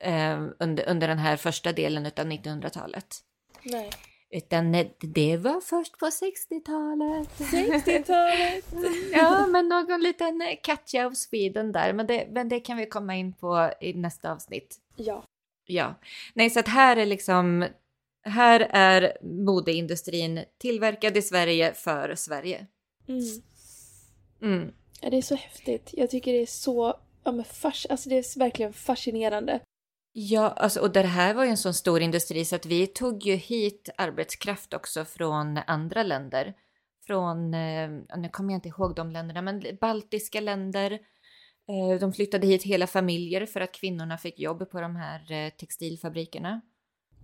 [0.02, 3.16] eh, under, under den här första delen av 1900-talet.
[3.64, 3.90] Nej.
[4.30, 7.30] Utan det- det var först på 60-talet.
[7.38, 8.66] 60-talet!
[9.14, 11.94] ja, men någon liten catch of Sweden där.
[11.94, 14.78] Men det, men det kan vi komma in på i nästa avsnitt.
[14.96, 15.24] ja.
[15.68, 16.00] Ja,
[16.34, 17.66] nej så att här är liksom,
[18.24, 22.68] här är modeindustrin tillverkad i Sverige för Sverige.
[23.08, 23.24] Mm.
[24.42, 24.74] Mm.
[25.02, 25.90] Ja, det är så häftigt.
[25.94, 29.60] Jag tycker det är så, ja men fas, alltså det är verkligen fascinerande.
[30.18, 33.24] Ja, alltså, och det här var ju en sån stor industri så att vi tog
[33.24, 36.54] ju hit arbetskraft också från andra länder.
[37.08, 40.92] Från, eh, nu kommer jag inte ihåg de länderna, men baltiska länder.
[41.70, 45.50] Eh, de flyttade hit hela familjer för att kvinnorna fick jobb på de här eh,
[45.50, 46.62] textilfabrikerna.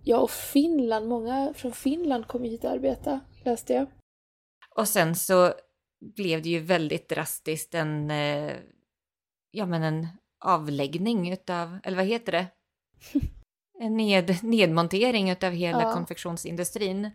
[0.04, 3.86] Ja, och Finland, många från Finland kom hit och arbeta, läste jag.
[4.76, 5.54] Och sen så
[6.02, 8.56] blev det ju väldigt drastiskt en, eh,
[9.50, 10.06] ja men en
[10.44, 12.46] avläggning utav, eller vad heter det?
[13.80, 15.92] En ned, nedmontering utav hela Ja.
[15.92, 17.10] konfektionsindustrin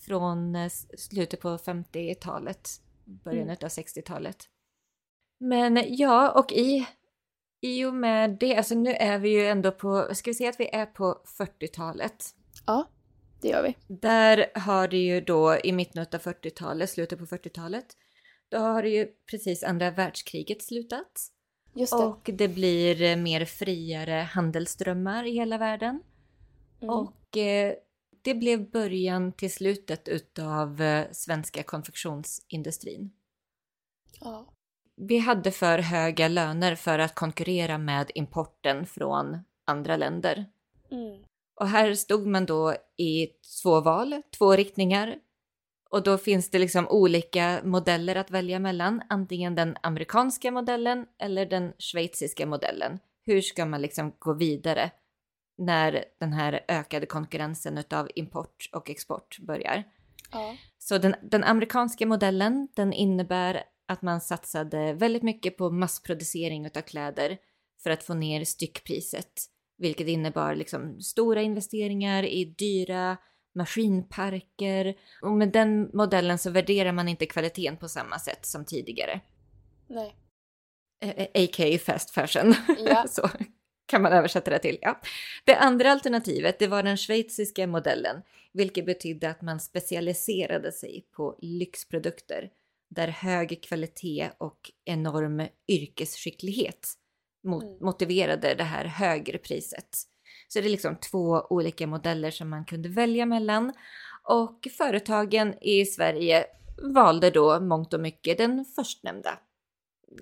[0.00, 2.68] från eh, slutet på 50-talet,
[3.04, 3.52] början Mm.
[3.52, 4.36] utav 60-talet.
[5.40, 6.86] Men ja, och i,
[7.60, 10.60] i och med det, alltså nu är vi ju ändå på, ska vi säga att
[10.60, 12.24] vi är på 40-talet.
[12.66, 12.88] Ja,
[13.40, 13.94] det gör vi.
[13.94, 17.86] Där har det ju då i mitten av 40-talet, slutet på 40-talet,
[18.48, 21.32] då har det ju precis andra världskriget slutat.
[21.72, 21.92] Det.
[21.92, 26.02] Och det blir eh, mer friare handelsströmmar i hela världen.
[26.80, 26.94] Mm.
[26.94, 27.74] Och eh,
[28.22, 33.10] det blev början till slutet utav eh, svenska konfektionsindustrin.
[34.20, 34.46] ja.
[35.00, 40.46] Vi hade för höga löner för att konkurrera med importen från andra länder.
[40.90, 41.24] Mm.
[41.60, 43.26] Och här stod man då i
[43.62, 45.18] två val, två riktningar.
[45.90, 49.02] Och då finns det liksom olika modeller att välja mellan.
[49.08, 52.98] Antingen den amerikanska modellen eller den schweiziska modellen.
[53.26, 54.90] Hur ska man liksom gå vidare
[55.58, 59.84] när den här ökade konkurrensen utav import och export börjar?
[60.32, 60.56] ja.
[60.78, 66.80] Så den, den amerikanska modellen, den innebär att man satsade väldigt mycket på massproducering utav
[66.80, 67.38] kläder
[67.82, 69.32] för att få ner styckpriset,
[69.78, 73.16] vilket innebar liksom stora investeringar i dyra
[73.58, 79.20] maskinparker och med den modellen så värderar man inte kvaliteten på samma sätt som tidigare.
[79.86, 80.14] Nej.
[81.04, 81.78] Eh, A.k.a.
[81.78, 82.54] fast fashion.
[82.78, 83.04] Ja.
[83.10, 83.28] så
[83.86, 84.78] kan man översätta det till.
[84.80, 85.00] Ja.
[85.44, 91.38] Det andra alternativet det var den schweiziska modellen, vilket betydde att man specialiserade sig på
[91.42, 92.50] lyxprodukter
[92.90, 96.88] där hög kvalitet och enorm yrkesskicklighet
[97.44, 97.78] mot- Mm.
[97.80, 99.88] motiverade det här högre priset.
[100.48, 103.72] Så det är liksom två olika modeller som man kunde välja mellan
[104.22, 106.44] och företagen i Sverige
[106.94, 109.38] valde då mångt och mycket den förstnämnda.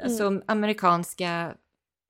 [0.02, 1.54] Alltså amerikanska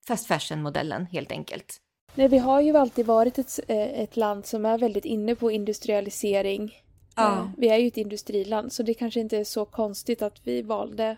[0.09, 1.81] fast fashion-modellen helt enkelt.
[2.15, 5.51] Nej, vi har ju alltid varit ett, eh, ett land som är väldigt inne på
[5.51, 6.73] industrialisering.
[7.17, 7.39] Ja.
[7.39, 10.63] Eh, Vi är ju ett industriland så det kanske inte är så konstigt att vi
[10.63, 11.17] valde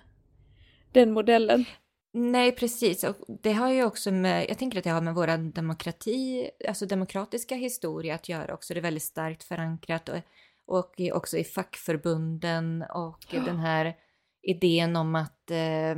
[0.93, 1.65] den modellen.
[2.12, 3.05] Nej, precis.
[3.05, 6.87] Och det har ju också med, jag tänker att det har med vår demokrati, alltså
[6.87, 8.75] demokratiska historia att göra också.
[8.75, 10.18] Det är väldigt starkt förankrat och,
[10.66, 13.40] och också i fackförbunden och Ja.
[13.40, 13.97] den här
[14.42, 15.97] idén om att eh,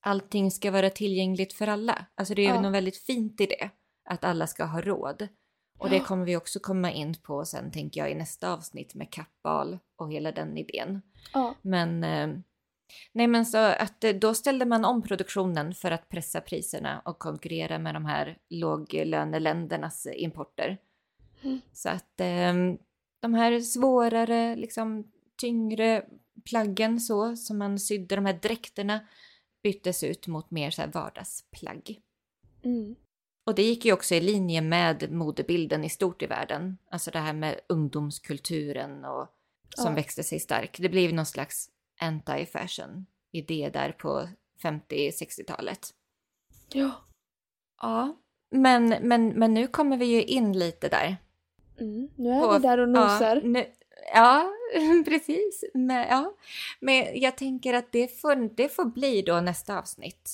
[0.00, 2.06] allting ska vara tillgängligt för alla.
[2.14, 2.60] Alltså det är Ja.
[2.60, 3.70] något väldigt fint i det,
[4.10, 5.28] att alla ska ha råd.
[5.78, 9.12] Och det kommer vi också komma in på sen tänker jag i nästa avsnitt med
[9.12, 11.02] kappal och hela den idén.
[11.34, 11.54] Ja.
[11.62, 12.28] Men eh,
[13.12, 17.18] nej, men så att eh, då ställde man om produktionen för att pressa priserna och
[17.18, 20.78] konkurrera med de här låglöneländernas importer.
[21.42, 21.60] Mm.
[21.72, 22.54] Så att eh,
[23.20, 26.04] de här svårare, liksom tyngre
[26.50, 29.00] plaggen så som man sydde, de här dräkterna
[29.62, 32.00] byttes ut mot mer så här vardagsplagg.
[32.64, 32.94] Mm.
[33.46, 36.78] Och det gick ju också i linje med modebilden i stort i världen.
[36.90, 39.28] Alltså det här med ungdomskulturen och
[39.76, 39.94] som Ja.
[39.94, 40.78] växte sig stark.
[40.80, 41.70] Det blev någon slags
[42.00, 44.28] anti-fashion idé där på
[44.62, 45.90] 50-60-talet.
[46.72, 46.90] Ja.
[47.82, 48.16] Ja,
[48.50, 51.16] men, men, men nu kommer vi ju in lite där.
[51.80, 52.08] Mm.
[52.16, 53.40] Nu är På- vi där och Ja, nosar.
[53.44, 53.66] nu
[54.14, 54.50] Ja,
[55.04, 55.64] precis.
[55.74, 56.32] Men, ja.
[56.80, 60.30] men jag tänker att det får, det får bli då nästa avsnitt.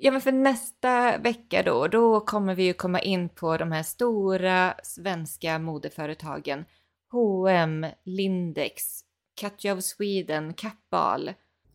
[0.00, 3.82] Ja, men för nästa vecka då, då kommer vi ju komma in på de här
[3.82, 6.64] stora svenska modeföretagen.
[7.10, 9.00] H&M, Lindex,
[9.34, 11.32] Katja of Sweden, Kappahl.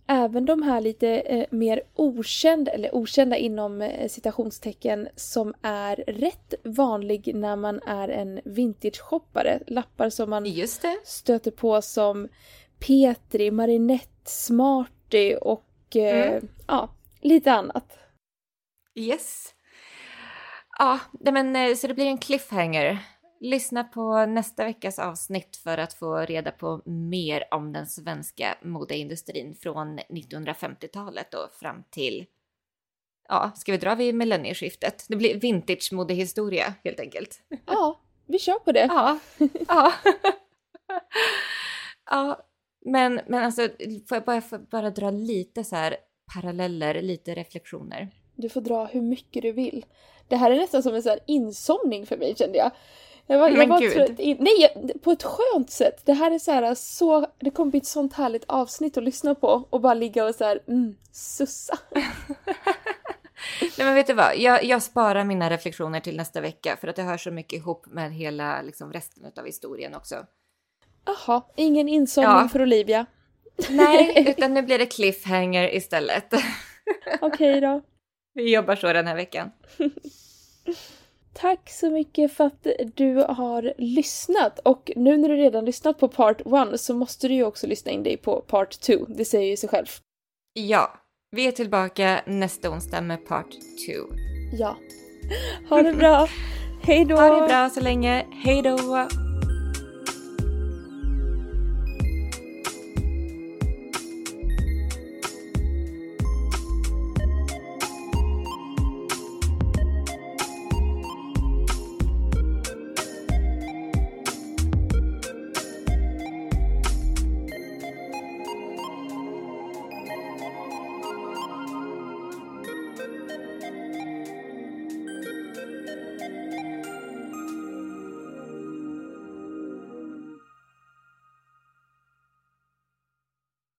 [0.09, 6.53] Även de här lite eh, mer okända, eller okända inom eh, citationstecken, som är rätt
[6.63, 9.59] vanlig när man är en vintage-shoppare.
[9.67, 10.45] Lappar som man
[11.03, 12.27] stöter på som
[12.79, 16.47] Petri, Marinette, Smarty och eh, Mm.
[16.67, 16.89] ja,
[17.21, 17.97] lite annat.
[18.95, 19.53] Yes.
[20.79, 20.99] Ja,
[21.31, 22.99] men eh, så det blir en cliffhanger.
[23.39, 29.55] Lyssna på nästa veckas avsnitt för att få reda på mer om den svenska modeindustrin
[29.55, 32.25] från 1950-talet och fram till,
[33.29, 35.05] ja, ska vi dra vid millennieskiftet?
[35.09, 37.41] Det blir vintage-modehistoria helt enkelt.
[37.65, 38.87] Ja, vi kör på det.
[38.89, 39.19] Ja,
[39.67, 39.93] ja.
[42.09, 42.47] ja,
[42.85, 43.61] men, men alltså,
[44.09, 45.97] får jag bara, får bara dra lite så här
[46.35, 48.09] paralleller, lite reflektioner?
[48.35, 49.85] Du får dra hur mycket du vill.
[50.27, 52.71] Det här är nästan som en här insomning för mig kände jag.
[53.29, 54.73] Jag var, jag var trött in, nej,
[55.03, 56.01] på ett skönt sätt.
[56.05, 59.35] Det här är så här, så, det kommer bli ett sånt härligt avsnitt att lyssna
[59.35, 61.77] på och bara ligga och så här, mm, sussa.
[63.61, 66.95] Nej men vet du vad, jag, jag sparar mina reflektioner till nästa vecka för att
[66.95, 70.15] det hör så mycket ihop med hela liksom, resten av historien också.
[71.05, 72.49] Jaha, ingen insomning Ja.
[72.51, 73.05] för Olivia.
[73.69, 76.33] Nej, utan nu blir det cliffhanger istället.
[77.21, 77.81] Okej då.
[78.33, 79.51] Vi jobbar så den här veckan.
[81.39, 86.07] Tack så mycket för att du har lyssnat och nu när du redan lyssnat på
[86.07, 86.41] part
[86.73, 88.93] 1 så måste du ju också lyssna in dig på part 2.
[89.07, 89.87] Det säger ju sig själv.
[90.53, 90.93] Ja,
[91.31, 93.59] vi är tillbaka nästa onsdag med part 2.
[94.59, 94.77] Ja.
[95.69, 96.27] Ha det bra.
[96.83, 97.15] Hej då.
[97.15, 99.07] Ha det bra så länge, hej då!